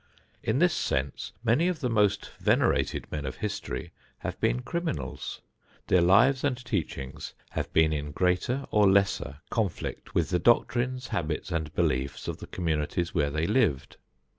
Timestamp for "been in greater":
7.71-8.65